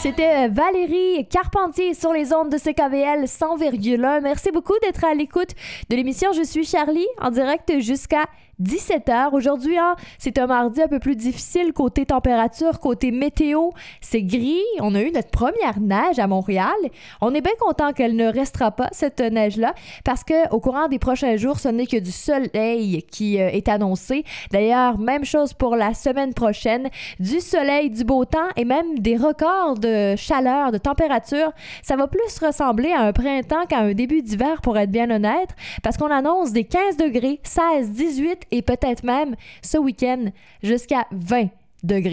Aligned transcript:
C'était 0.00 0.46
euh, 0.46 0.48
Valérie 0.52 1.26
Carpentier 1.30 1.94
sur 1.94 2.12
les 2.12 2.34
ondes 2.34 2.50
de 2.50 2.58
CKVL 2.58 3.24
100,1. 3.24 4.20
Merci 4.20 4.50
beaucoup 4.50 4.74
d'être 4.82 5.04
à 5.04 5.14
l'écoute 5.14 5.50
de 5.88 5.96
l'émission. 5.96 6.32
Je 6.34 6.42
suis 6.42 6.66
Charlie 6.66 7.06
en 7.22 7.30
direct 7.30 7.80
jusqu'à 7.80 8.26
17h. 8.62 9.34
Aujourd'hui, 9.34 9.76
hein, 9.76 9.96
c'est 10.18 10.38
un 10.38 10.46
mardi 10.46 10.80
un 10.80 10.88
peu 10.88 10.98
plus 10.98 11.14
difficile 11.14 11.74
côté 11.74 12.06
température, 12.06 12.80
côté 12.80 13.10
météo. 13.10 13.70
C'est 14.00 14.22
gris. 14.22 14.62
On 14.80 14.94
a 14.94 15.02
eu 15.02 15.10
notre 15.10 15.30
première 15.30 15.78
neige 15.78 16.18
à 16.18 16.26
Montréal. 16.26 16.74
On 17.20 17.34
est 17.34 17.42
bien 17.42 17.52
content 17.60 17.92
qu'elle 17.92 18.16
ne 18.16 18.26
restera 18.26 18.70
pas, 18.70 18.88
cette 18.92 19.20
neige-là, 19.20 19.74
parce 20.04 20.24
que 20.24 20.48
au 20.54 20.60
courant 20.60 20.88
des 20.88 20.98
prochains 20.98 21.36
jours, 21.36 21.58
ce 21.58 21.68
n'est 21.68 21.86
que 21.86 21.98
du 21.98 22.10
soleil 22.10 23.02
qui 23.10 23.40
euh, 23.40 23.48
est 23.48 23.68
annoncé. 23.68 24.24
D'ailleurs, 24.50 24.98
même 24.98 25.24
chose 25.24 25.52
pour 25.52 25.76
la 25.76 25.92
semaine 25.92 26.32
prochaine. 26.32 26.88
Du 27.20 27.40
soleil, 27.40 27.90
du 27.90 28.04
beau 28.04 28.24
temps 28.24 28.48
et 28.56 28.64
même 28.64 28.98
des 29.00 29.16
records 29.16 29.78
de 29.78 30.16
chaleur, 30.16 30.72
de 30.72 30.78
température. 30.78 31.52
Ça 31.82 31.96
va 31.96 32.06
plus 32.06 32.38
ressembler 32.40 32.92
à 32.92 33.02
un 33.02 33.12
printemps 33.12 33.66
qu'à 33.68 33.80
un 33.80 33.92
début 33.92 34.22
d'hiver, 34.22 34.62
pour 34.62 34.78
être 34.78 34.90
bien 34.90 35.10
honnête, 35.10 35.50
parce 35.82 35.98
qu'on 35.98 36.10
annonce 36.10 36.52
des 36.52 36.64
15 36.64 36.96
degrés, 36.96 37.40
16, 37.42 37.90
18 37.90 38.45
et 38.50 38.62
peut-être 38.62 39.02
même 39.02 39.36
ce 39.62 39.78
week-end 39.78 40.26
jusqu'à 40.62 41.06
20 41.12 41.48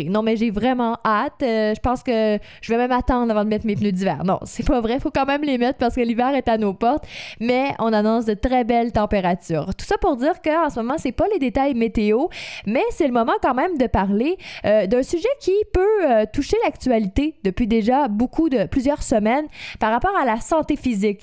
Non, 0.10 0.22
mais 0.22 0.38
j'ai 0.38 0.52
vraiment 0.52 0.98
hâte. 1.06 1.42
Euh, 1.42 1.74
je 1.76 1.80
pense 1.80 2.04
que 2.04 2.38
je 2.62 2.72
vais 2.72 2.78
même 2.78 2.92
attendre 2.92 3.32
avant 3.32 3.44
de 3.44 3.50
mettre 3.50 3.66
mes 3.66 3.76
pneus 3.76 3.92
d'hiver. 3.92 4.24
Non, 4.24 4.40
c'est 4.44 4.66
pas 4.66 4.82
vrai. 4.82 5.00
Faut 5.00 5.12
quand 5.12 5.26
même 5.26 5.44
les 5.44 5.58
mettre 5.58 5.80
parce 5.80 5.96
que 5.96 6.02
l'hiver 6.02 6.36
est 6.36 6.48
à 6.48 6.58
nos 6.58 6.74
portes. 6.74 7.06
Mais 7.40 7.74
on 7.80 7.92
annonce 7.94 8.26
de 8.26 8.34
très 8.34 8.64
belles 8.64 8.92
températures. 8.92 9.74
Tout 9.76 9.86
ça 9.86 9.98
pour 9.98 10.16
dire 10.18 10.42
qu'en 10.42 10.70
ce 10.70 10.80
moment, 10.80 10.96
c'est 10.98 11.12
pas 11.12 11.26
les 11.34 11.40
détails 11.40 11.74
météo, 11.74 12.28
mais 12.66 12.84
c'est 12.92 13.08
le 13.08 13.14
moment 13.14 13.34
quand 13.42 13.54
même 13.54 13.78
de 13.78 13.88
parler 13.88 14.38
euh, 14.66 14.86
d'un 14.88 15.04
sujet 15.04 15.28
qui 15.40 15.54
peut 15.74 16.06
euh, 16.06 16.26
toucher 16.32 16.58
l'actualité 16.64 17.36
depuis 17.44 17.68
déjà 17.68 18.08
beaucoup 18.08 18.50
de 18.50 18.66
plusieurs 18.66 19.02
semaines 19.02 19.46
par 19.80 19.92
rapport 19.92 20.16
à 20.22 20.26
la 20.26 20.40
santé 20.40 20.76
physique, 20.76 21.22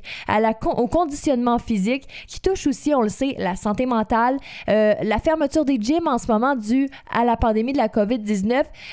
au 0.64 0.86
conditionnement 0.88 1.58
physique, 1.58 2.06
qui 2.26 2.40
touche 2.40 2.66
aussi, 2.66 2.94
on 2.94 3.02
le 3.02 3.08
sait, 3.08 3.34
la 3.38 3.56
santé 3.56 3.86
mentale, 3.86 4.36
la 4.66 5.18
fermeture 5.22 5.64
des 5.64 5.76
gyms 5.80 6.06
en 6.06 6.18
ce 6.18 6.30
moment 6.30 6.56
due 6.56 6.88
à 7.10 7.24
la 7.24 7.36
pandémie 7.36 7.72
de 7.72 7.78
la 7.78 7.88
COVID-19 7.88 8.39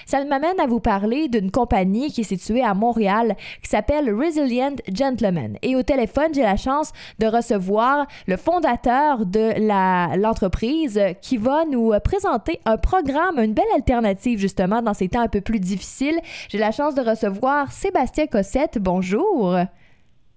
ça 0.06 0.24
m'amène 0.26 0.60
à 0.60 0.68
vous 0.68 0.80
parler 0.80 1.28
d'une 1.28 1.52
compagnie 1.52 2.12
qui 2.12 2.22
est 2.22 2.24
située 2.24 2.64
à 2.64 2.74
Montréal 2.74 3.36
qui 3.62 3.70
s'appelle 3.70 4.14
Resilient 4.14 4.76
Gentleman. 4.92 5.58
Et 5.62 5.76
au 5.76 5.84
téléphone, 5.84 6.34
j'ai 6.34 6.44
la 6.44 6.58
chance 6.58 6.92
de 7.20 7.28
recevoir 7.28 8.08
le 8.28 8.38
fondateur 8.38 9.26
de 9.26 10.18
l'entreprise 10.18 11.02
qui 11.22 11.38
va 11.38 11.66
nous 11.66 11.94
présenter 12.04 12.60
un 12.66 12.78
programme, 12.78 13.40
une 13.40 13.54
belle 13.54 13.66
alternative 13.76 14.40
justement 14.40 14.82
dans 14.82 14.94
ces 14.94 15.10
temps 15.10 15.22
un 15.22 15.28
peu 15.28 15.42
plus 15.42 15.60
difficiles. 15.60 16.20
J'ai 16.50 16.58
la 16.58 16.72
chance 16.72 16.96
de 16.96 17.02
recevoir 17.02 17.72
Sébastien 17.72 18.28
Cossette. 18.28 18.78
Bonjour. 18.80 19.56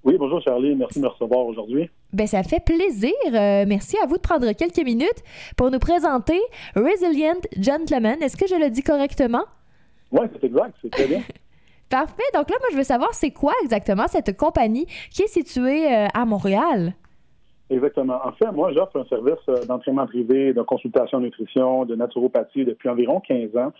Oui, 0.04 0.16
bonjour 0.18 0.40
Charlie, 0.40 0.74
merci 0.74 0.98
de 0.98 1.04
me 1.04 1.08
recevoir 1.08 1.44
aujourd'hui. 1.46 1.90
Ben, 2.12 2.26
ça 2.26 2.42
fait 2.42 2.62
plaisir. 2.64 3.12
Euh, 3.26 3.64
merci 3.68 3.96
à 4.02 4.06
vous 4.06 4.16
de 4.16 4.20
prendre 4.20 4.50
quelques 4.52 4.84
minutes 4.84 5.22
pour 5.56 5.70
nous 5.70 5.78
présenter 5.78 6.40
Resilient 6.74 7.40
Gentleman. 7.56 8.20
Est-ce 8.20 8.36
que 8.36 8.48
je 8.48 8.56
le 8.56 8.68
dis 8.68 8.82
correctement? 8.82 9.44
Oui, 10.10 10.26
c'est 10.32 10.44
exact, 10.44 10.74
c'est 10.82 10.90
très 10.90 11.06
bien. 11.06 11.22
Parfait. 11.88 12.22
Donc 12.34 12.50
là, 12.50 12.56
moi, 12.60 12.68
je 12.72 12.76
veux 12.76 12.84
savoir, 12.84 13.14
c'est 13.14 13.30
quoi 13.30 13.52
exactement 13.62 14.08
cette 14.08 14.36
compagnie 14.36 14.86
qui 15.10 15.22
est 15.22 15.28
située 15.28 15.86
euh, 15.86 16.06
à 16.12 16.24
Montréal? 16.24 16.94
Exactement. 17.68 18.18
En 18.24 18.32
fait, 18.32 18.50
moi, 18.50 18.72
j'offre 18.72 18.98
un 18.98 19.04
service 19.04 19.38
euh, 19.48 19.64
d'entraînement 19.64 20.06
privé, 20.06 20.52
de 20.52 20.62
consultation 20.62 21.18
en 21.18 21.20
nutrition, 21.20 21.84
de 21.84 21.94
naturopathie 21.94 22.64
depuis 22.64 22.88
environ 22.88 23.20
15 23.20 23.56
ans, 23.56 23.72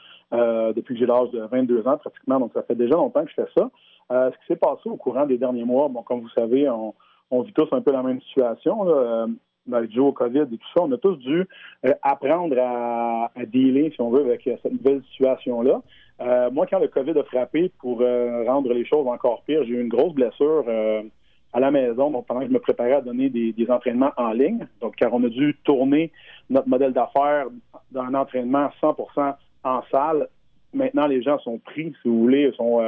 depuis 0.77 0.94
que 0.94 1.00
j'ai 1.00 1.06
l'âge 1.06 1.31
de 1.31 1.41
22 1.41 1.88
ans 1.88 1.99
pratiquement. 1.99 2.38
Donc, 2.38 2.53
ça 2.54 2.62
fait 2.62 2.77
déjà 2.77 2.94
longtemps 2.94 3.25
que 3.25 3.31
je 3.31 3.43
fais 3.43 3.50
ça. 3.56 3.69
ce 4.09 4.31
qui 4.31 4.47
s'est 4.47 4.56
passé 4.56 4.83
au 4.88 4.97
courant 4.97 5.27
des 5.27 5.38
derniers 5.38 5.65
mois, 5.65 5.88
bon, 5.88 6.04
comme 6.04 6.21
vous 6.21 6.31
savez, 6.31 6.69
on, 6.71 6.94
on 7.30 7.42
vit 7.42 7.52
tous 7.52 7.68
un 7.72 7.80
peu 7.80 7.92
la 7.92 8.02
même 8.02 8.20
situation. 8.22 8.84
Là. 8.84 8.92
Euh, 8.92 9.26
avec 9.70 9.92
Joe, 9.92 10.12
COVID 10.14 10.41
et 10.41 10.56
tout 10.56 10.68
ça, 10.74 10.82
on 10.82 10.92
a 10.92 10.96
tous 10.96 11.16
dû 11.16 11.46
euh, 11.86 11.92
apprendre 12.02 12.56
à, 12.58 13.30
dealer, 13.46 13.92
si 13.92 14.00
on 14.00 14.10
veut, 14.10 14.22
avec 14.22 14.46
euh, 14.46 14.56
cette 14.62 14.72
nouvelle 14.72 15.02
situation-là. 15.12 15.80
moi, 16.50 16.66
quand 16.66 16.80
le 16.80 16.88
COVID 16.88 17.18
a 17.18 17.24
frappé, 17.24 17.70
pour 17.78 17.98
rendre 18.00 18.72
les 18.72 18.84
choses 18.84 19.06
encore 19.06 19.42
pires, 19.46 19.64
j'ai 19.64 19.74
eu 19.74 19.80
une 19.80 19.88
grosse 19.88 20.14
blessure 20.14 20.64
à 21.52 21.60
la 21.60 21.70
maison, 21.70 22.10
donc 22.10 22.26
pendant 22.26 22.41
que 22.41 22.46
je 22.46 22.52
me 22.52 22.58
préparais 22.58 22.94
à 22.94 23.00
donner 23.00 23.28
des, 23.28 23.70
entraînements 23.70 24.12
en 24.16 24.32
ligne. 24.32 24.66
Donc, 24.80 24.97
car 24.97 25.12
on 25.14 25.24
a 25.24 25.28
dû 25.28 25.56
tourner 25.64 26.12
notre 26.48 26.68
modèle 26.68 26.92
d'affaires 26.92 27.47
d'un 27.91 28.14
entraînement 28.14 28.70
100% 28.82 29.34
en 29.64 29.82
salle. 29.91 30.28
Maintenant, 30.72 31.06
les 31.06 31.22
gens 31.22 31.38
sont 31.41 31.58
pris, 31.58 31.94
si 32.03 32.08
vous 32.08 32.20
voulez, 32.20 32.53
sont, 32.56 32.81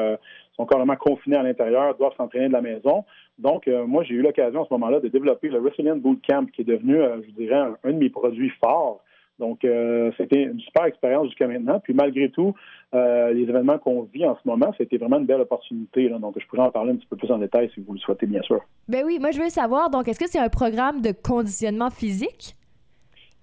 sont 0.56 0.66
carrément 0.66 0.96
confinés 0.96 1.36
à 1.36 1.42
l'intérieur, 1.42 1.96
doivent 1.96 2.16
s'entraîner 2.16 2.48
de 2.48 2.52
la 2.52 2.60
maison. 2.60 3.04
Donc, 3.38 3.66
euh, 3.66 3.86
moi, 3.86 4.04
j'ai 4.04 4.14
eu 4.14 4.22
l'occasion 4.22 4.62
à 4.62 4.66
ce 4.66 4.74
moment-là 4.74 5.00
de 5.00 5.08
développer 5.08 5.48
le 5.48 5.58
Resilient 5.58 5.96
Bootcamp, 5.96 6.46
qui 6.46 6.62
est 6.62 6.64
devenu, 6.64 6.96
euh, 6.96 7.20
je 7.26 7.30
dirais, 7.32 7.60
un, 7.82 7.92
de 7.92 7.98
mes 7.98 8.10
produits 8.10 8.52
forts. 8.60 9.00
Donc, 9.38 9.64
euh, 9.64 10.12
c'était 10.16 10.42
une 10.42 10.60
super 10.60 10.84
expérience 10.84 11.26
jusqu'à 11.26 11.48
maintenant. 11.48 11.80
Puis, 11.80 11.94
malgré 11.94 12.30
tout, 12.30 12.54
les 12.92 13.42
événements 13.48 13.78
qu'on 13.78 14.02
vit 14.02 14.26
en 14.26 14.36
ce 14.36 14.46
moment, 14.46 14.72
c'était 14.76 14.98
vraiment 14.98 15.18
une 15.18 15.24
belle 15.24 15.40
opportunité. 15.40 16.10
Donc, 16.10 16.34
je 16.38 16.46
pourrais 16.46 16.62
en 16.62 16.70
parler 16.70 16.92
un 16.92 16.96
petit 16.96 17.06
peu 17.06 17.16
plus 17.16 17.30
en 17.32 17.38
détail 17.38 17.70
si 17.74 17.80
vous 17.80 17.94
le 17.94 17.98
souhaitez, 17.98 18.26
bien 18.26 18.42
sûr. 18.42 18.60
Ben 18.86 19.02
oui, 19.06 19.18
moi, 19.18 19.30
je 19.30 19.40
veux 19.40 19.48
savoir, 19.48 19.88
donc, 19.88 20.06
est-ce 20.06 20.20
que 20.20 20.28
c'est 20.28 20.38
un 20.38 20.50
programme 20.50 21.00
de 21.00 21.12
conditionnement 21.12 21.88
physique? 21.88 22.54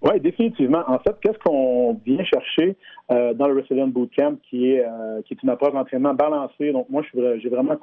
Oui, 0.01 0.19
définitivement. 0.21 0.83
En 0.87 0.99
fait, 0.99 1.15
qu'est-ce 1.21 1.37
qu'on 1.39 1.99
vient 2.05 2.23
chercher 2.23 2.77
euh, 3.11 3.33
dans 3.33 3.47
le 3.47 3.59
Resilient 3.59 3.87
Bootcamp, 3.87 4.37
qui 4.49 4.71
est 4.71 4.85
euh, 4.85 5.21
qui 5.23 5.33
est 5.33 5.43
une 5.43 5.49
approche 5.49 5.73
d'entraînement 5.73 6.13
balancée? 6.13 6.71
Donc, 6.71 6.89
moi, 6.89 7.03
j'ai 7.13 7.49
vraiment 7.49 7.75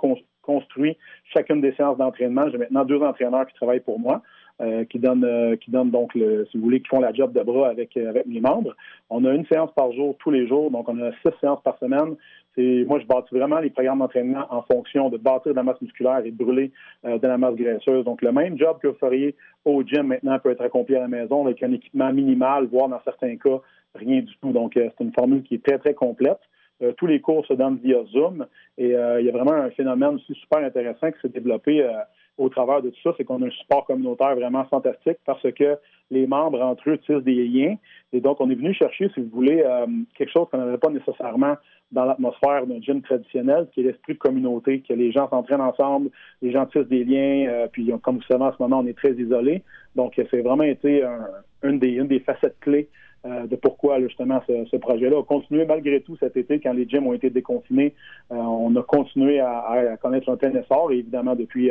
construit 0.43 0.97
chacune 1.35 1.61
des 1.61 1.73
séances 1.75 1.99
d'entraînement. 1.99 2.49
J'ai 2.51 2.57
maintenant 2.57 2.85
deux 2.85 3.03
entraîneurs 3.03 3.47
qui 3.47 3.55
travaillent 3.55 3.81
pour 3.81 3.99
moi. 3.99 4.23
Euh, 4.63 4.87
qui 4.87 4.99
donnent 4.99 5.55
qui 5.59 5.71
donnent 5.71 5.91
donc 5.91 6.15
le, 6.15 6.47
si 6.51 6.57
vous 6.57 6.65
voulez, 6.65 6.81
qui 6.81 6.89
font 6.89 7.01
la 7.01 7.13
job 7.13 7.31
de 7.35 7.43
bras 7.43 7.69
avec 7.69 7.95
avec 7.95 8.25
mes 8.27 8.41
membres. 8.41 8.75
On 9.11 9.23
a 9.27 9.33
une 9.35 9.45
séance 9.47 9.71
par 9.77 9.93
jour 9.93 10.17
tous 10.19 10.31
les 10.31 10.49
jours, 10.49 10.71
donc 10.71 10.89
on 10.89 10.99
a 11.03 11.13
six 11.23 11.39
séances 11.43 11.63
par 11.63 11.79
semaine 11.79 12.17
moi, 12.59 12.99
je 13.01 13.07
bâtis 13.07 13.35
vraiment 13.35 13.59
les 13.59 13.71
programmes 13.71 13.99
d'entraînement 13.99 14.47
en 14.51 14.63
fonction 14.63 15.11
de 15.11 15.19
bâtir 15.19 15.53
de 15.53 15.57
la 15.57 15.63
masse 15.63 15.81
musculaire 15.81 16.23
et 16.25 16.31
de 16.31 16.37
brûler 16.37 16.73
euh, 17.05 17.19
de 17.19 17.27
la 17.27 17.37
masse 17.37 17.55
graisseuse. 17.55 18.05
Donc, 18.05 18.23
le 18.23 18.33
même 18.33 18.59
job 18.59 18.79
que 18.81 18.89
vous 18.89 18.97
feriez 18.99 19.35
au 19.65 19.83
gym 19.83 20.07
maintenant 20.07 20.39
peut 20.39 20.51
être 20.51 20.63
accompli 20.63 20.97
à 20.97 21.01
la 21.01 21.09
maison 21.09 21.45
avec 21.45 21.63
un 21.63 21.73
équipement 21.73 22.13
minimal, 22.13 22.67
voire 22.67 22.89
dans 22.89 23.01
certains 23.05 23.37
cas, 23.37 23.61
rien 23.95 24.21
du 24.21 24.35
tout. 24.41 24.53
Donc, 24.53 24.77
euh, 24.77 24.89
c'est 24.97 25.05
une 25.05 25.13
formule 25.13 25.43
qui 25.43 25.57
est 25.57 25.65
très, 25.65 25.79
très 25.79 25.95
complète. 25.95 26.41
Euh, 26.83 26.93
tous 26.93 27.07
les 27.07 27.21
cours 27.21 27.45
se 27.47 27.55
donnent 27.55 27.79
via 27.83 28.05
Zoom 28.13 28.47
et 28.79 28.89
il 28.89 29.25
y 29.25 29.29
a 29.29 29.33
vraiment 29.33 29.53
un 29.53 29.71
phénomène 29.71 30.17
aussi 30.17 30.35
super 30.35 30.59
intéressant 30.59 31.11
qui 31.11 31.21
s'est 31.23 31.31
développé 31.31 31.83
au 32.39 32.49
travers 32.49 32.83
de 32.83 32.91
tout 32.91 33.01
ça, 33.03 33.15
c'est 33.17 33.25
qu'on 33.25 33.43
a 33.43 33.47
un 33.47 33.51
support 33.51 33.87
communautaire 33.87 34.35
vraiment 34.35 34.65
fantastique 34.65 35.19
parce 35.25 35.43
que 35.53 35.77
les 36.11 36.27
membres 36.27 36.61
entre 36.63 36.91
eux 36.91 36.99
tissent 36.99 37.25
des 37.25 37.47
liens. 37.47 37.77
Et 38.13 38.21
donc, 38.21 38.41
on 38.41 38.51
est 38.51 38.55
venu 38.55 38.75
chercher, 38.75 39.11
si 39.15 39.21
vous 39.21 39.31
voulez, 39.33 39.65
quelque 40.17 40.31
chose 40.31 40.47
qu'on 40.51 40.59
n'avait 40.59 40.79
pas 40.79 40.91
nécessairement 40.91 41.57
dans 41.93 42.05
l'atmosphère 42.05 42.67
d'un 42.67 42.81
gym 42.81 43.01
traditionnel, 43.03 43.69
qui 43.73 43.81
est 43.81 43.85
l'esprit 43.85 44.15
de 44.15 44.19
communauté, 44.19 44.81
que 44.81 44.93
les 44.93 45.13
gens 45.13 45.29
s'entraînent 45.31 45.61
ensemble, 45.61 46.11
les 46.43 46.51
gens 46.51 46.67
tissent 46.67 46.89
des 46.89 47.05
liens, 47.05 47.49
euh, 47.49 47.69
puis 47.71 47.91
comme 48.03 48.17
vous 48.17 48.23
savez, 48.23 48.43
en 48.43 48.53
ce 48.53 48.57
moment, 48.61 48.81
on 48.81 48.87
est 48.87 48.97
très 48.97 49.13
isolés. 49.13 49.63
Donc, 49.95 50.15
c'est 50.17 50.41
vraiment 50.41 50.65
été 50.65 51.05
une, 51.63 51.79
des, 51.79 51.93
une 51.93 52.09
des 52.09 52.21
facettes 52.21 52.59
clés 52.61 52.89
euh, 53.25 53.47
de 53.47 53.57
pourquoi 53.57 54.01
justement 54.01 54.43
ce, 54.47 54.77
projet-là 54.77 55.19
a 55.19 55.23
continué 55.23 55.65
malgré 55.65 56.01
tout 56.01 56.17
cet 56.19 56.37
été 56.37 56.61
quand 56.61 56.73
les 56.73 56.89
gyms 56.89 57.07
ont 57.07 57.13
été 57.13 57.31
déconfinés. 57.31 57.95
Euh, 58.31 58.37
on 58.37 58.75
a 58.77 58.83
continué 58.83 59.41
à, 59.41 59.97
connaître 60.01 60.29
un 60.29 60.37
plein 60.37 60.53
essor 60.55 60.93
et 60.93 60.99
évidemment 60.99 61.35
depuis 61.35 61.71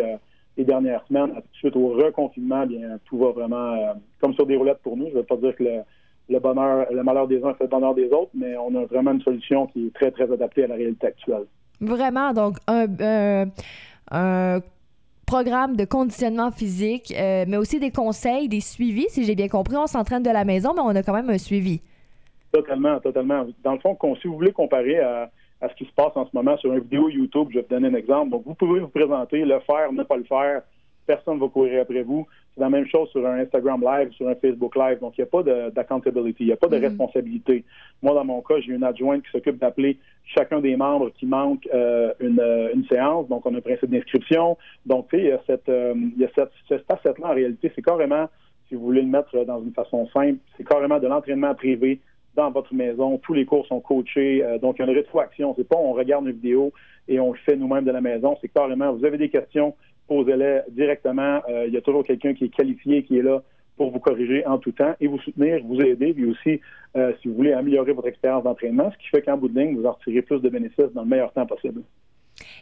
les 0.58 0.64
dernières 0.64 1.06
semaines, 1.08 1.34
suite 1.54 1.76
au 1.76 1.90
reconfinement, 1.90 2.66
bien 2.66 2.98
tout 3.06 3.18
va 3.18 3.32
vraiment 3.32 3.96
comme 4.22 4.34
sur 4.34 4.46
des 4.46 4.56
roulettes 4.56 4.80
pour 4.84 4.96
nous. 4.98 5.08
Je 5.08 5.12
ne 5.12 5.18
veux 5.18 5.24
pas 5.24 5.38
dire 5.38 5.56
que 5.56 5.64
le, 5.64 5.82
le 6.30 6.40
bonheur, 6.40 6.88
le 6.92 7.04
malheur 7.04 7.28
des 7.28 7.44
uns 7.44 7.54
fait 7.56 7.66
le 7.66 7.70
bonheur 7.70 7.94
des 7.94 8.08
autres, 8.08 8.32
mais 8.34 8.56
on 8.58 8.74
a 8.76 8.86
vraiment 8.86 9.12
une 9.12 9.22
solution 9.22 9.68
qui 9.68 9.88
est 9.88 9.94
très, 9.94 10.12
très 10.12 10.32
adaptée 10.32 10.64
à 10.64 10.68
la 10.68 10.76
réalité 10.76 11.08
actuelle. 11.08 11.46
Vraiment, 11.82 12.32
donc 12.34 12.58
un, 12.68 13.48
un 14.12 14.60
programme 15.26 15.76
de 15.76 15.86
conditionnement 15.86 16.52
physique, 16.52 17.14
euh, 17.18 17.46
mais 17.48 17.58
aussi 17.58 17.80
des 17.80 17.92
conseils, 17.92 18.48
des 18.48 18.62
suivis, 18.62 19.10
si 19.10 19.24
j'ai 19.26 19.36
bien 19.36 19.48
compris. 19.48 19.76
On 19.76 19.88
s'entraîne 19.88 20.24
de 20.24 20.30
la 20.30 20.46
maison, 20.46 20.74
mais 20.74 20.82
on 20.82 20.96
a 20.96 21.04
quand 21.04 21.14
même 21.14 21.30
un 21.30 21.38
suivi. 21.38 21.82
Totalement, 22.52 23.00
totalement. 23.00 23.46
Dans 23.64 23.74
le 23.74 23.80
fond, 23.80 23.98
si 24.22 24.28
vous 24.28 24.36
voulez 24.36 24.54
comparer 24.54 25.00
à, 25.00 25.30
à 25.62 25.70
ce 25.70 25.76
qui 25.76 25.86
se 25.86 25.94
passe 25.94 26.12
en 26.16 26.26
ce 26.26 26.32
moment 26.34 26.58
sur 26.58 26.74
une 26.74 26.80
vidéo 26.80 27.10
YouTube, 27.10 27.48
je 27.50 27.60
vais 27.60 27.62
vous 27.62 27.70
donner 27.70 27.88
un 27.88 27.96
exemple. 27.96 28.32
Donc, 28.32 28.44
vous 28.46 28.56
pouvez 28.56 28.80
vous 28.80 28.88
présenter, 28.88 29.44
le 29.44 29.60
faire, 29.62 29.92
ne 29.92 30.04
pas 30.04 30.18
le 30.18 30.24
faire. 30.24 30.62
Personne 31.08 31.36
ne 31.36 31.40
va 31.40 31.48
courir 31.50 31.82
après 31.82 32.02
vous. 32.02 32.26
C'est 32.54 32.62
la 32.62 32.70
même 32.70 32.88
chose 32.88 33.10
sur 33.10 33.26
un 33.28 33.40
Instagram 33.40 33.82
Live, 33.82 34.12
sur 34.14 34.28
un 34.28 34.36
Facebook 34.36 34.76
Live. 34.76 35.00
Donc, 35.00 35.18
il 35.18 35.22
n'y 35.22 35.28
a 35.28 35.28
pas 35.28 35.44
d'accountability, 35.72 36.44
il 36.44 36.48
n'y 36.48 36.52
a 36.54 36.58
pas 36.58 36.68
de 36.68 36.78
mm-hmm. 36.78 36.82
responsabilité. 36.82 37.64
Moi, 38.02 38.14
dans 38.16 38.26
mon 38.26 38.42
cas, 38.42 38.60
j'ai 38.60 38.74
une 38.74 38.84
adjointe 38.84 39.24
qui 39.24 39.32
s'occupe 39.32 39.60
d'appeler 39.60 39.98
chacun 40.26 40.62
des 40.62 40.76
membres 40.76 41.12
qui 41.12 41.26
manque 41.26 41.68
euh, 41.74 42.12
euh, 42.22 42.70
une, 42.74 42.86
séance. 42.88 43.28
Donc, 43.28 43.46
on 43.46 43.54
a 43.54 43.58
un 43.58 43.62
principe 43.62 43.92
d'inscription. 43.92 44.58
Donc, 44.86 45.10
tu 45.10 45.18
sais, 45.18 45.24
il 45.24 45.30
y 45.30 45.32
a 45.32 45.42
cette, 45.46 45.70
euh, 45.70 45.94
il 45.96 46.20
y 46.20 46.26
a 46.26 46.30
cette, 46.34 46.52
cette 46.68 46.86
facette-là, 46.86 47.28
en 47.28 47.36
réalité, 47.36 47.72
c'est 47.76 47.84
carrément, 47.84 48.28
si 48.68 48.76
vous 48.76 48.82
voulez 48.82 49.02
le 49.02 49.08
mettre 49.08 49.46
dans 49.46 49.62
une 49.62 49.74
façon 49.74 50.08
simple, 50.08 50.40
c'est 50.58 50.68
carrément 50.68 51.00
de 51.00 51.08
l'entraînement 51.08 51.54
privé 51.54 52.00
dans 52.36 52.52
votre 52.52 52.74
maison. 52.74 53.18
Tous 53.18 53.34
les 53.34 53.46
cours 53.46 53.66
sont 53.68 53.80
coachés. 53.80 54.44
Euh, 54.44 54.58
donc, 54.58 54.76
il 54.78 54.86
y 54.86 54.88
a 54.88 54.92
une 54.92 54.98
rétroaction. 54.98 55.54
C'est 55.58 55.68
pas 55.68 55.78
on 55.78 55.94
regarde 55.94 56.26
une 56.26 56.34
vidéo 56.34 56.72
et 57.08 57.20
on 57.20 57.32
le 57.32 57.38
fait 57.40 57.56
nous-mêmes 57.56 57.86
de 57.86 57.92
la 57.92 58.02
maison. 58.02 58.38
C'est 58.42 58.50
carrément, 58.50 58.94
vous 58.94 59.06
avez 59.06 59.18
des 59.18 59.30
questions, 59.30 59.76
posez-les 60.08 60.62
directement. 60.70 61.42
Euh, 61.50 61.66
il 61.68 61.74
y 61.74 61.78
a 61.78 61.82
toujours 61.82 62.04
quelqu'un 62.04 62.34
qui 62.34 62.46
est 62.46 62.50
qualifié, 62.50 63.04
qui 63.04 63.18
est 63.18 63.24
là 63.24 63.42
pour 63.78 63.92
vous 63.92 64.00
corriger 64.00 64.46
en 64.46 64.58
tout 64.58 64.72
temps 64.72 64.96
et 65.02 65.08
vous 65.08 65.20
soutenir, 65.20 65.62
vous 65.64 65.82
aider, 65.82 66.14
puis 66.14 66.26
aussi, 66.26 66.62
euh, 66.96 67.12
si 67.22 67.28
vous 67.28 67.36
voulez, 67.36 67.52
améliorer 67.52 67.92
votre 67.92 68.08
expérience 68.08 68.44
d'entraînement, 68.44 68.90
ce 68.92 68.98
qui 68.98 69.08
fait 69.10 69.22
qu'en 69.22 69.38
bout 69.38 69.50
de 69.50 69.60
ligne, 69.60 69.76
vous 69.76 69.86
en 69.86 69.92
retirez 69.92 70.22
plus 70.22 70.40
de 70.40 70.50
bénéfices 70.50 70.94
dans 70.94 71.02
le 71.02 71.10
meilleur 71.10 71.34
temps 71.34 71.46
possible. 71.46 71.82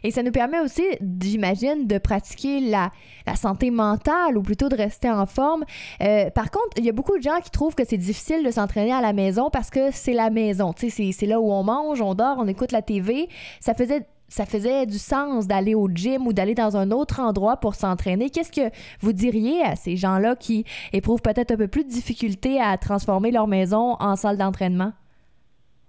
Et 0.02 0.10
ça 0.10 0.22
nous 0.22 0.32
permet 0.32 0.60
aussi, 0.60 0.82
j'imagine, 1.22 1.86
de 1.86 1.98
pratiquer 1.98 2.60
la, 2.60 2.90
santé 3.36 3.70
mentale 3.70 4.36
ou 4.36 4.42
plutôt 4.42 4.68
de 4.68 4.76
rester 4.76 5.10
en 5.10 5.26
forme. 5.26 5.64
Euh, 6.02 6.30
par 6.30 6.50
contre, 6.50 6.68
il 6.76 6.84
y 6.84 6.88
a 6.88 6.92
beaucoup 6.92 7.16
de 7.16 7.22
gens 7.22 7.40
qui 7.42 7.50
trouvent 7.50 7.74
que 7.74 7.84
c'est 7.86 7.96
difficile 7.96 8.44
de 8.44 8.50
s'entraîner 8.50 8.92
à 8.92 9.00
la 9.00 9.12
maison 9.12 9.50
parce 9.50 9.70
que 9.70 9.90
c'est 9.92 10.12
la 10.12 10.30
maison. 10.30 10.72
Tu 10.72 10.90
sais, 10.90 11.10
c'est 11.12 11.26
là 11.26 11.40
où 11.40 11.50
on 11.50 11.62
mange, 11.62 12.00
on 12.00 12.14
dort, 12.14 12.36
on 12.38 12.46
écoute 12.46 12.72
la 12.72 12.82
TV. 12.82 13.28
Ça 13.60 13.74
faisait 13.74 14.06
ça 14.28 14.46
faisait 14.46 14.86
du 14.86 14.98
sens 14.98 15.46
d'aller 15.46 15.74
au 15.74 15.88
gym 15.88 16.26
ou 16.26 16.32
d'aller 16.32 16.54
dans 16.54 16.76
un 16.76 16.90
autre 16.90 17.20
endroit 17.20 17.58
pour 17.58 17.74
s'entraîner. 17.74 18.30
Qu'est-ce 18.30 18.50
que 18.50 18.74
vous 19.00 19.12
diriez 19.12 19.62
à 19.62 19.76
ces 19.76 19.96
gens-là 19.96 20.34
qui 20.34 20.64
éprouvent 20.92 21.22
peut-être 21.22 21.52
un 21.52 21.56
peu 21.56 21.68
plus 21.68 21.84
de 21.84 21.90
difficulté 21.90 22.60
à 22.60 22.76
transformer 22.76 23.30
leur 23.30 23.46
maison 23.46 23.96
en 24.00 24.16
salle 24.16 24.36
d'entraînement? 24.36 24.92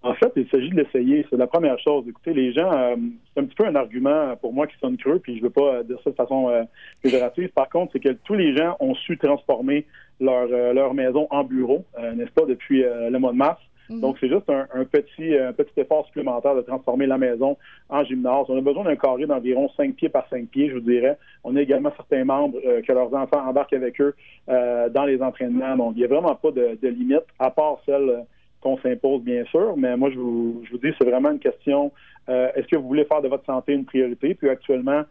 En 0.06 0.14
fait, 0.14 0.32
il 0.36 0.48
s'agit 0.50 0.70
de 0.70 0.76
l'essayer. 0.76 1.26
C'est 1.32 1.36
la 1.36 1.48
première 1.48 1.80
chose. 1.80 2.06
Écoutez, 2.08 2.32
les 2.32 2.54
gens, 2.54 2.72
euh, 2.72 2.96
c'est 3.34 3.42
un 3.42 3.46
petit 3.46 3.56
peu 3.56 3.66
un 3.66 3.74
argument 3.74 4.36
pour 4.40 4.54
moi 4.54 4.68
qui 4.68 4.78
sonne 4.78 4.98
creux, 4.98 5.18
puis 5.18 5.34
je 5.34 5.40
ne 5.40 5.46
veux 5.46 5.50
pas 5.50 5.82
dire 5.82 5.98
ça 6.04 6.12
de 6.12 6.16
façon 6.16 6.48
euh, 6.48 6.62
péjorative. 7.02 7.50
Par 7.50 7.68
contre, 7.70 7.94
c'est 7.94 8.00
que 8.00 8.14
tous 8.24 8.36
les 8.36 8.56
gens 8.56 8.78
ont 8.80 8.94
su 8.94 9.18
transformer 9.18 9.88
leur, 10.20 10.48
euh, 10.52 10.74
leur 10.74 10.94
maison 10.94 11.28
en 11.32 11.44
bureau, 11.44 11.86
n'est-ce 12.16 12.32
pas, 12.32 12.46
depuis 12.46 12.84
le 12.84 13.18
mois 13.18 13.32
de 13.32 13.38
mars. 13.38 13.60
Mhm. 13.90 14.00
Donc, 14.00 14.18
c'est 14.20 14.30
juste 14.30 14.48
un, 14.48 14.86
petit, 14.86 15.36
un 15.36 15.54
petit 15.54 15.80
effort 15.80 16.06
supplémentaire 16.06 16.54
de 16.54 16.62
transformer 16.62 17.08
la 17.08 17.18
maison 17.18 17.58
en 17.90 18.04
gymnase. 18.04 18.46
On 18.50 18.58
a 18.60 18.62
besoin 18.62 18.84
d'un 18.84 18.96
carré 18.96 19.26
d'environ 19.26 19.70
5 19.76 19.96
pieds 19.96 20.10
par 20.10 20.28
5 20.30 20.50
pieds, 20.50 20.70
je 20.70 20.76
vous 20.76 20.82
dirais. 20.82 21.18
On 21.44 21.56
a 21.56 21.62
également 21.62 21.92
certains 21.98 22.26
membres 22.26 22.60
que 22.62 22.92
leurs 22.92 23.12
enfants 23.16 23.44
embarquent 23.48 23.74
avec 23.74 24.00
eux 24.02 24.16
dans 24.48 25.06
les 25.06 25.20
entraînements. 25.24 25.76
Donc, 25.76 25.94
il 25.96 26.00
n'y 26.00 26.06
a 26.06 26.08
vraiment 26.08 26.36
pas 26.36 26.52
de, 26.52 26.78
de 26.80 26.88
limite, 26.90 27.26
à 27.40 27.50
part 27.50 27.80
celle 27.88 28.26
qu'on 28.66 28.80
s'impose, 28.80 29.22
bien 29.22 29.46
sûr, 29.46 29.78
mais 29.78 29.96
moi, 29.96 30.10
je 30.10 30.18
vous, 30.18 30.64
je 30.66 30.72
vous 30.72 30.80
dis, 30.80 30.92
c'est 30.98 31.08
vraiment 31.08 31.30
une 31.30 31.40
question, 31.40 31.92
euh, 32.30 32.50
est-ce 32.56 32.66
que 32.66 32.78
vous 32.78 32.88
voulez 32.88 33.06
faire 33.06 33.22
de 33.22 33.28
votre 33.28 33.46
santé 33.46 33.74
une 33.74 33.86
priorité? 33.86 34.34
Puis 34.34 34.50
actuellement, 34.50 35.04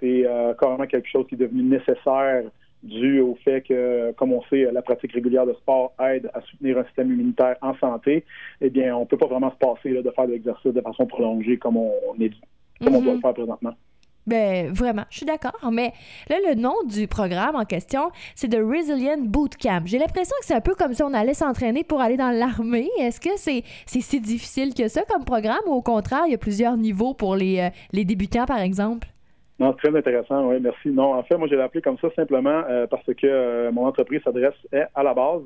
c'est 0.00 0.26
euh, 0.26 0.54
carrément 0.54 0.86
quelque 0.86 1.08
chose 1.10 1.26
qui 1.28 1.34
est 1.34 1.38
devenu 1.38 1.62
nécessaire 1.62 2.44
dû 2.82 3.20
au 3.20 3.36
fait 3.44 3.60
que, 3.60 4.12
comme 4.12 4.32
on 4.32 4.42
sait, 4.44 4.66
la 4.72 4.80
pratique 4.80 5.12
régulière 5.12 5.44
de 5.44 5.52
sport 5.52 5.92
aide 6.00 6.30
à 6.32 6.40
soutenir 6.40 6.78
un 6.78 6.84
système 6.84 7.12
immunitaire 7.12 7.56
en 7.60 7.74
santé. 7.76 8.24
Eh 8.62 8.70
bien, 8.70 8.96
on 8.96 9.00
ne 9.00 9.04
peut 9.04 9.18
pas 9.18 9.26
vraiment 9.26 9.50
se 9.50 9.56
passer 9.56 9.90
de 10.02 10.10
faire 10.10 10.26
de 10.26 10.32
l'exercice 10.32 10.72
de 10.72 10.80
façon 10.80 11.06
prolongée 11.06 11.58
comme 11.58 11.76
on, 11.76 11.92
est, 12.18 12.32
comme 12.82 12.96
on 12.96 13.02
doit 13.02 13.12
le 13.12 13.18
mm-hmm. 13.18 13.20
faire 13.20 13.34
présentement. 13.34 13.74
Ben, 14.26 14.70
vraiment, 14.72 15.04
je 15.10 15.18
suis 15.18 15.26
d'accord. 15.26 15.58
Mais 15.72 15.92
là, 16.28 16.36
le 16.48 16.54
nom 16.54 16.74
du 16.86 17.08
programme 17.08 17.56
en 17.56 17.64
question, 17.64 18.10
c'est 18.34 18.48
The 18.48 18.60
Resilient 18.62 19.18
Bootcamp. 19.18 19.82
J'ai 19.86 19.98
l'impression 19.98 20.36
que 20.40 20.46
c'est 20.46 20.54
un 20.54 20.60
peu 20.60 20.74
comme 20.74 20.94
si 20.94 21.02
on 21.02 21.12
allait 21.12 21.34
s'entraîner 21.34 21.82
pour 21.82 22.00
aller 22.00 22.16
dans 22.16 22.30
l'armée. 22.30 22.88
Est-ce 23.00 23.20
que 23.20 23.36
c'est 23.36 23.64
si 23.86 24.20
difficile 24.20 24.74
que 24.74 24.88
ça 24.88 25.02
comme 25.08 25.24
programme 25.24 25.62
ou 25.66 25.72
au 25.72 25.82
contraire, 25.82 26.22
il 26.26 26.32
y 26.32 26.34
a 26.34 26.38
plusieurs 26.38 26.76
niveaux 26.76 27.14
pour 27.14 27.34
les, 27.34 27.60
euh, 27.60 27.68
les 27.92 28.04
débutants, 28.04 28.46
par 28.46 28.60
exemple? 28.60 29.08
Non, 29.58 29.72
très 29.74 29.94
intéressant, 29.96 30.48
oui, 30.48 30.56
merci. 30.60 30.88
Non, 30.88 31.14
en 31.14 31.22
fait, 31.24 31.36
moi, 31.36 31.46
je 31.48 31.54
l'ai 31.54 31.62
appelé 31.62 31.82
comme 31.82 31.98
ça 31.98 32.08
simplement 32.16 32.62
euh, 32.68 32.86
parce 32.86 33.06
que 33.06 33.26
euh, 33.26 33.70
mon 33.72 33.86
entreprise 33.86 34.20
s'adresse 34.24 34.54
à 34.94 35.02
la 35.02 35.14
base 35.14 35.42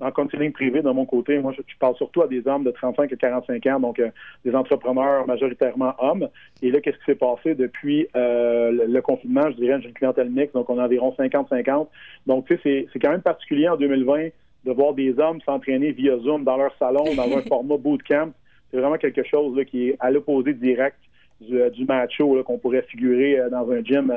en 0.00 0.10
counseling 0.10 0.52
privé 0.52 0.82
de 0.82 0.90
mon 0.90 1.04
côté, 1.04 1.38
moi, 1.38 1.52
je, 1.52 1.62
parle 1.78 1.94
surtout 1.96 2.22
à 2.22 2.28
des 2.28 2.46
hommes 2.46 2.64
de 2.64 2.70
35 2.70 3.12
à 3.12 3.16
45 3.16 3.66
ans, 3.66 3.80
donc 3.80 3.98
euh, 3.98 4.10
des 4.44 4.54
entrepreneurs 4.54 5.26
majoritairement 5.26 5.94
hommes. 5.98 6.28
Et 6.62 6.70
là, 6.70 6.80
qu'est-ce 6.80 6.96
qui 6.98 7.04
s'est 7.04 7.14
passé 7.14 7.54
depuis 7.54 8.06
euh, 8.16 8.86
le, 8.86 9.02
confinement? 9.02 9.50
Je 9.50 9.56
dirais, 9.56 9.78
j'ai 9.80 9.88
une 9.88 9.94
clientèle 9.94 10.30
mixte, 10.30 10.54
donc 10.54 10.70
on 10.70 10.78
a 10.78 10.84
environ 10.84 11.14
50-50. 11.18 11.88
Donc, 12.26 12.46
tu 12.46 12.58
sais, 12.62 12.86
c'est 12.92 12.98
quand 12.98 13.10
même 13.10 13.22
particulier 13.22 13.68
en 13.68 13.76
2020 13.76 14.28
de 14.64 14.72
voir 14.72 14.94
des 14.94 15.18
hommes 15.18 15.40
s'entraîner 15.42 15.92
via 15.92 16.18
Zoom 16.18 16.44
dans 16.44 16.56
leur 16.56 16.74
salon, 16.78 17.04
dans 17.16 17.36
un 17.36 17.42
format 17.42 17.76
bootcamp. 17.76 18.30
C'est 18.70 18.78
vraiment 18.78 18.98
quelque 18.98 19.24
chose 19.24 19.56
là, 19.56 19.64
qui 19.64 19.90
est 19.90 19.96
à 20.00 20.10
l'opposé 20.10 20.54
direct 20.54 20.98
du, 21.40 21.60
euh, 21.60 21.70
du 21.70 21.84
macho 21.84 22.42
qu'on 22.44 22.58
pourrait 22.58 22.82
figurer 22.82 23.38
dans 23.50 23.70
un 23.70 23.82
gym 23.82 24.10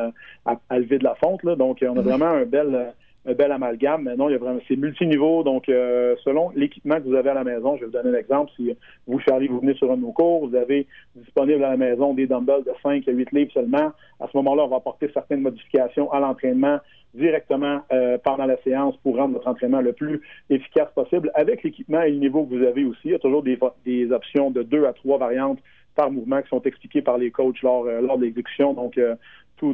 à, 0.45 0.59
à, 0.69 0.79
lever 0.79 0.99
de 0.99 1.03
la 1.03 1.15
fonte. 1.15 1.43
Là. 1.43 1.55
Donc, 1.55 1.79
on 1.81 1.97
a 1.97 2.01
vraiment 2.01 2.27
un 2.27 2.45
bel 2.45 2.93
un 3.25 3.33
bel 3.33 3.51
amalgame. 3.51 4.03
Mais 4.03 4.15
non, 4.15 4.29
il 4.29 4.33
y 4.33 4.35
a 4.35 4.37
vraiment, 4.37 4.59
c'est 4.67 4.75
multiniveau. 4.75 5.43
Donc, 5.43 5.69
euh, 5.69 6.15
selon 6.23 6.51
l'équipement 6.55 6.95
que 6.95 7.07
vous 7.07 7.15
avez 7.15 7.29
à 7.29 7.33
la 7.33 7.43
maison, 7.43 7.75
je 7.75 7.81
vais 7.81 7.85
vous 7.87 7.91
donner 7.91 8.15
un 8.15 8.19
exemple. 8.19 8.51
Si 8.55 8.75
vous, 9.07 9.19
Charlie, 9.19 9.47
vous 9.47 9.59
venez 9.59 9.73
sur 9.75 9.91
un 9.91 9.97
de 9.97 10.01
nos 10.01 10.11
cours, 10.11 10.47
vous 10.47 10.55
avez 10.55 10.87
disponible 11.15 11.63
à 11.63 11.71
la 11.71 11.77
maison 11.77 12.13
des 12.13 12.27
dumbbells 12.27 12.63
de 12.63 12.71
5 12.81 13.07
à 13.07 13.11
8 13.11 13.31
livres 13.31 13.51
seulement. 13.53 13.91
À 14.19 14.27
ce 14.31 14.37
moment-là, 14.37 14.63
on 14.63 14.67
va 14.67 14.77
apporter 14.77 15.09
certaines 15.13 15.41
modifications 15.41 16.11
à 16.11 16.19
l'entraînement 16.19 16.79
directement 17.13 17.81
euh, 17.91 18.17
pendant 18.17 18.45
la 18.45 18.57
séance 18.63 18.95
pour 19.03 19.17
rendre 19.17 19.35
votre 19.35 19.47
entraînement 19.47 19.81
le 19.81 19.93
plus 19.93 20.21
efficace 20.49 20.89
possible. 20.95 21.31
Avec 21.35 21.63
l'équipement 21.63 22.01
et 22.01 22.11
le 22.11 22.17
niveau 22.17 22.43
que 22.43 22.55
vous 22.55 22.63
avez 22.63 22.83
aussi, 22.83 23.01
il 23.05 23.11
y 23.11 23.15
a 23.15 23.19
toujours 23.19 23.43
des, 23.43 23.59
des 23.85 24.11
options 24.11 24.49
de 24.49 24.63
deux 24.63 24.85
à 24.85 24.93
trois 24.93 25.17
variantes 25.17 25.59
par 25.95 26.11
mouvement 26.11 26.41
qui 26.41 26.49
sont 26.49 26.61
expliquées 26.63 27.03
par 27.03 27.19
les 27.19 27.29
coachs 27.29 27.61
lors, 27.61 27.85
euh, 27.85 28.01
lors 28.01 28.17
de 28.17 28.25
l'exécution. 28.25 28.73
Donc, 28.73 28.97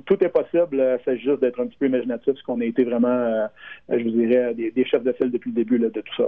tout, 0.06 0.24
est 0.24 0.30
possible. 0.30 0.80
Euh, 0.80 0.98
c'est 1.04 1.18
juste 1.18 1.42
d'être 1.42 1.60
un 1.60 1.68
petit 1.68 1.78
peu 1.78 1.88
imaginatif, 1.88 2.34
parce 2.34 2.42
qu'on 2.44 2.62
a 2.62 2.66
été 2.66 2.84
vraiment, 2.84 3.08
euh, 3.08 3.48
je 3.90 4.04
vous 4.04 4.12
dirais, 4.12 4.54
des, 4.54 4.86
chefs 4.86 5.04
de 5.04 5.12
file 5.14 5.32
depuis 5.32 5.50
le 5.50 5.56
début 5.56 5.80
de 5.80 5.90
tout 5.90 6.16
ça. 6.16 6.28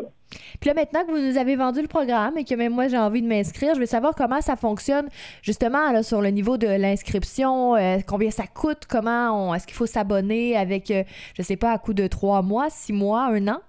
Puis 0.60 0.68
là, 0.70 0.74
maintenant 0.74 1.06
que 1.06 1.12
vous 1.12 1.20
nous 1.20 1.38
avez 1.38 1.56
vendu 1.56 1.82
le 1.82 1.88
programme 1.88 2.38
et 2.38 2.44
que 2.44 2.56
même 2.56 2.74
moi, 2.74 2.88
j'ai 2.88 2.98
envie 2.98 3.22
de 3.22 3.28
m'inscrire, 3.28 3.76
je 3.76 3.80
veux 3.80 3.86
savoir 3.86 4.16
comment 4.16 4.42
ça 4.42 4.56
fonctionne, 4.56 5.08
justement, 5.42 5.92
là, 5.92 6.04
sur 6.04 6.22
le 6.22 6.30
niveau 6.30 6.58
de 6.58 6.68
l'inscription, 6.68 7.76
euh, 7.76 7.98
combien 8.08 8.32
ça 8.32 8.44
coûte, 8.48 8.86
comment 8.90 9.54
est-ce 9.54 9.68
qu'il 9.68 9.76
faut 9.76 9.86
s'abonner 9.86 10.58
avec, 10.58 10.92
je 11.38 11.42
sais 11.42 11.58
pas, 11.58 11.72
à 11.72 11.78
coup 11.78 11.94
de 11.94 12.08
trois 12.08 12.42
mois, 12.42 12.70
six 12.70 12.94
mois, 12.94 13.26
un 13.26 13.48
an? 13.48 13.60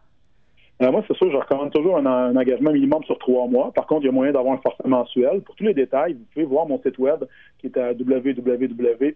moi, 0.80 1.04
c'est 1.06 1.16
sûr, 1.16 1.30
je 1.30 1.36
recommande 1.36 1.70
toujours 1.70 1.96
un, 1.96 2.34
engagement 2.34 2.72
minimum 2.72 3.04
sur 3.04 3.16
trois 3.18 3.46
mois. 3.46 3.70
Par 3.72 3.86
contre, 3.86 4.02
il 4.02 4.06
y 4.06 4.08
a 4.08 4.12
moyen 4.12 4.32
d'avoir 4.32 4.54
un 4.54 4.58
forfait 4.58 4.88
mensuel. 4.88 5.40
Pour 5.42 5.54
tous 5.54 5.62
les 5.62 5.74
détails, 5.74 6.14
vous 6.14 6.24
pouvez 6.32 6.44
voir 6.44 6.66
mon 6.66 6.82
site 6.82 6.98
web 6.98 7.22
qui 7.58 7.68
est 7.68 7.76
à 7.76 7.92
www 7.92 9.14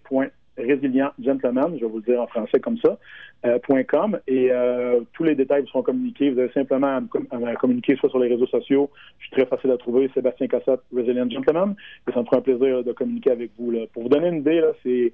Résilient 0.59 1.13
Gentleman, 1.23 1.75
je 1.77 1.85
vais 1.85 1.91
vous 1.91 1.99
le 1.99 2.03
dire 2.03 2.21
en 2.21 2.27
français 2.27 2.61
comme 2.61 2.79
ça, 2.79 2.99
euh, 3.45 3.59
.com, 3.89 4.19
et 4.27 4.49
euh, 4.51 5.01
tous 5.13 5.25
les 5.25 5.35
détails 5.35 5.63
vous 5.63 5.69
seront 5.69 5.83
communiqués. 5.83 6.31
Vous 6.31 6.39
avez 6.39 6.53
simplement 6.53 7.01
à, 7.31 7.55
communiquer 7.57 7.97
soit 7.97 8.09
sur 8.09 8.19
les 8.19 8.29
réseaux 8.29 8.47
sociaux, 8.47 8.91
je 9.19 9.27
suis 9.27 9.37
très 9.37 9.47
facile 9.47 9.71
à 9.71 9.77
trouver, 9.77 10.11
Sébastien 10.15 10.47
Cassette, 10.47 10.81
Resilient 10.95 11.29
Gentleman, 11.31 11.75
et 12.09 12.13
ça 12.13 12.21
me 12.21 12.25
fera 12.25 12.39
un 12.39 12.41
plaisir 12.41 12.83
de 12.83 12.93
communiquer 12.93 13.31
avec 13.31 13.51
vous. 13.59 13.73
Pour 13.93 14.05
vous 14.05 14.09
donner 14.09 14.29
une 14.29 14.39
idée, 14.39 14.63
c'est 14.83 15.13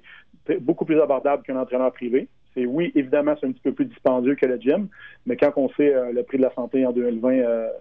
beaucoup 0.59 0.85
plus 0.85 0.99
abordable 0.99 1.43
qu'un 1.43 1.57
entraîneur 1.57 1.91
privé. 1.91 2.27
C'est 2.53 2.65
oui, 2.65 2.91
évidemment, 2.93 3.35
c'est 3.39 3.47
un 3.47 3.51
petit 3.51 3.63
peu 3.63 3.71
plus 3.71 3.85
dispendieux 3.85 4.35
que 4.35 4.45
le 4.45 4.57
gym, 4.57 4.87
mais 5.25 5.35
quand 5.35 5.51
on 5.55 5.69
sait 5.69 5.93
euh, 5.93 6.11
le 6.11 6.21
prix 6.23 6.37
de 6.37 6.43
la 6.43 6.53
santé 6.53 6.85
en 6.85 6.91
2020, 6.91 7.33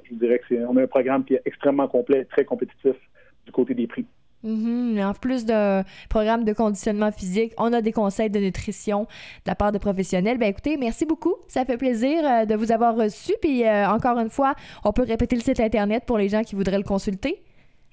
je 0.05 0.11
vous 0.11 0.17
dirais 0.19 0.39
que 0.39 0.45
c'est 0.49 0.65
on 0.65 0.77
a 0.77 0.83
un 0.83 0.87
programme 0.87 1.25
qui 1.25 1.35
est 1.35 1.43
extrêmement 1.45 1.89
complet 1.89 2.21
et 2.21 2.25
très 2.25 2.45
compétitif 2.45 2.97
du 3.45 3.53
côté 3.53 3.75
des 3.75 3.87
prix. 3.87 4.07
Mhm. 4.43 4.99
En 5.01 5.15
plus 5.15 5.45
d'un 5.45 5.85
programme 6.09 6.45
de 6.45 6.53
conditionnement 6.53 7.13
physique, 7.13 7.53
on 7.59 7.73
a 7.73 7.81
des 7.81 7.93
conseils 7.93 8.31
de 8.31 8.41
nutrition 8.41 9.03
de 9.03 9.07
la 9.47 9.55
part 9.55 9.71
de 9.73 9.79
professionnels. 9.79 10.39
Ben 10.39 10.49
écoutez, 10.49 10.77
merci 10.77 11.07
beaucoup. 11.07 11.37
Ça 11.49 11.65
fait 11.65 11.77
plaisir 11.77 12.23
euh, 12.25 12.45
de 12.45 12.55
vous 12.55 12.71
avoir 12.73 12.97
reçu. 12.97 13.33
Puis 13.41 13.65
euh, 13.65 13.89
encore 13.89 14.19
une 14.19 14.31
fois, 14.31 14.55
on 14.85 14.93
peut 14.93 15.05
répéter 15.05 15.37
le 15.37 15.43
site 15.43 15.61
internet 15.61 16.05
pour 16.07 16.19
les 16.19 16.29
gens 16.29 16.43
qui 16.43 16.57
voudraient 16.57 16.79
le 16.79 16.85
consulter. 16.85 17.43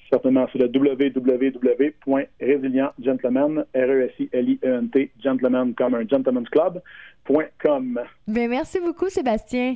Certainement, 0.09 0.47
c'est 0.51 0.57
le 0.57 0.65
www.resilientgentleman, 0.67 3.63
R-E-S-I-L-I-E-N-T, 3.75 5.11
gentleman 5.23 5.75
comme 5.75 5.93
un 5.93 6.07
gentleman's 6.07 6.49
club.com. 6.49 7.99
Ben 8.27 8.49
merci 8.49 8.79
beaucoup, 8.79 9.09
Sébastien. 9.09 9.75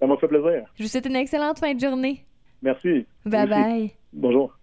Ça 0.00 0.08
m'a 0.08 0.16
fait 0.16 0.26
plaisir. 0.26 0.64
Je 0.76 0.82
vous 0.82 0.88
souhaite 0.88 1.06
une 1.06 1.14
excellente 1.16 1.60
fin 1.60 1.72
de 1.72 1.78
journée. 1.78 2.24
Merci. 2.62 3.06
Bye 3.24 3.48
bye. 3.48 3.92
Bonjour. 4.12 4.59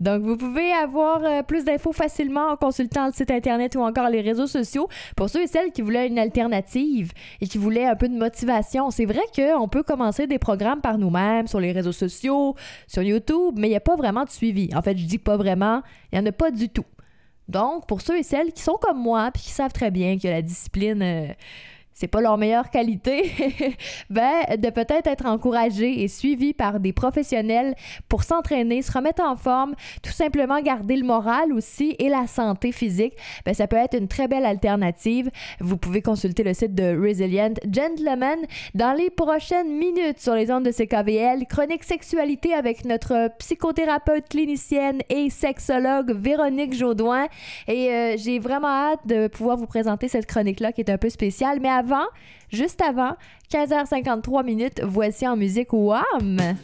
Donc, 0.00 0.22
vous 0.22 0.36
pouvez 0.36 0.72
avoir 0.72 1.22
euh, 1.22 1.42
plus 1.42 1.64
d'infos 1.64 1.92
facilement 1.92 2.48
en 2.48 2.56
consultant 2.56 3.06
le 3.06 3.12
site 3.12 3.30
Internet 3.30 3.76
ou 3.76 3.80
encore 3.80 4.08
les 4.08 4.22
réseaux 4.22 4.46
sociaux. 4.46 4.88
Pour 5.14 5.28
ceux 5.28 5.42
et 5.42 5.46
celles 5.46 5.72
qui 5.72 5.82
voulaient 5.82 6.08
une 6.08 6.18
alternative 6.18 7.12
et 7.40 7.46
qui 7.46 7.58
voulaient 7.58 7.86
un 7.86 7.96
peu 7.96 8.08
de 8.08 8.16
motivation, 8.16 8.90
c'est 8.90 9.04
vrai 9.04 9.22
qu'on 9.34 9.68
peut 9.68 9.82
commencer 9.82 10.26
des 10.26 10.38
programmes 10.38 10.80
par 10.80 10.96
nous-mêmes 10.96 11.46
sur 11.46 11.60
les 11.60 11.72
réseaux 11.72 11.92
sociaux, 11.92 12.56
sur 12.86 13.02
YouTube, 13.02 13.54
mais 13.56 13.68
il 13.68 13.70
n'y 13.70 13.76
a 13.76 13.80
pas 13.80 13.96
vraiment 13.96 14.24
de 14.24 14.30
suivi. 14.30 14.70
En 14.74 14.80
fait, 14.80 14.96
je 14.96 15.04
dis 15.04 15.18
pas 15.18 15.36
vraiment, 15.36 15.82
il 16.12 16.18
n'y 16.18 16.26
en 16.26 16.30
a 16.30 16.32
pas 16.32 16.50
du 16.50 16.70
tout. 16.70 16.86
Donc, 17.48 17.86
pour 17.86 18.00
ceux 18.00 18.18
et 18.18 18.22
celles 18.22 18.52
qui 18.52 18.62
sont 18.62 18.78
comme 18.80 18.98
moi 18.98 19.30
puis 19.32 19.42
qui 19.42 19.50
savent 19.50 19.72
très 19.72 19.90
bien 19.90 20.18
que 20.18 20.28
la 20.28 20.40
discipline... 20.40 21.02
Euh, 21.02 21.26
c'est 21.94 22.08
pas 22.08 22.20
leur 22.20 22.38
meilleure 22.38 22.70
qualité, 22.70 23.30
ben, 24.10 24.56
de 24.56 24.70
peut-être 24.70 25.06
être 25.06 25.26
encouragé 25.26 26.02
et 26.02 26.08
suivi 26.08 26.54
par 26.54 26.80
des 26.80 26.92
professionnels 26.92 27.74
pour 28.08 28.24
s'entraîner, 28.24 28.82
se 28.82 28.92
remettre 28.92 29.22
en 29.22 29.36
forme, 29.36 29.74
tout 30.02 30.12
simplement 30.12 30.60
garder 30.62 30.96
le 30.96 31.04
moral 31.04 31.52
aussi 31.52 31.96
et 31.98 32.08
la 32.08 32.26
santé 32.26 32.72
physique, 32.72 33.14
ben, 33.44 33.54
ça 33.54 33.66
peut 33.66 33.76
être 33.76 33.96
une 33.96 34.08
très 34.08 34.28
belle 34.28 34.46
alternative. 34.46 35.30
Vous 35.60 35.76
pouvez 35.76 36.00
consulter 36.00 36.42
le 36.42 36.54
site 36.54 36.74
de 36.74 36.98
Resilient 36.98 37.54
Gentleman 37.70 38.38
dans 38.74 38.92
les 38.92 39.10
prochaines 39.10 39.76
minutes 39.76 40.20
sur 40.20 40.34
les 40.34 40.50
ondes 40.50 40.64
de 40.64 40.72
CKVL. 40.72 41.46
Chronique 41.46 41.84
sexualité 41.84 42.54
avec 42.54 42.84
notre 42.84 43.30
psychothérapeute 43.38 44.28
clinicienne 44.28 45.00
et 45.08 45.28
sexologue 45.30 46.12
Véronique 46.12 46.74
Jaudoin. 46.74 47.26
Et 47.68 47.90
euh, 47.90 48.16
j'ai 48.16 48.38
vraiment 48.38 48.68
hâte 48.68 49.06
de 49.06 49.28
pouvoir 49.28 49.56
vous 49.56 49.66
présenter 49.66 50.08
cette 50.08 50.26
chronique-là 50.26 50.72
qui 50.72 50.80
est 50.80 50.90
un 50.90 50.98
peu 50.98 51.10
spéciale. 51.10 51.58
Mais 51.60 51.68
avant, 51.80 52.06
juste 52.52 52.82
avant, 52.82 53.16
15h53 53.50 54.44
minutes, 54.44 54.82
voici 54.84 55.26
en 55.26 55.36
musique 55.36 55.72
Wham! 55.72 56.56